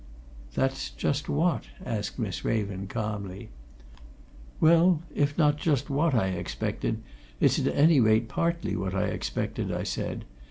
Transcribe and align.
"That's 0.55 0.89
just 0.89 1.29
what?" 1.29 1.65
asked 1.85 2.17
Miss 2.17 2.43
Raven 2.43 2.87
calmly. 2.87 3.49
"Well, 4.59 5.03
if 5.13 5.37
not 5.37 5.57
just 5.57 5.91
what 5.91 6.15
I 6.15 6.29
expected, 6.29 7.03
it's 7.39 7.59
at 7.59 7.67
any 7.67 7.99
rate 7.99 8.27
partly 8.27 8.75
what 8.75 8.95
I 8.95 9.03
expected," 9.09 9.71
I 9.71 9.83
said. 9.83 10.25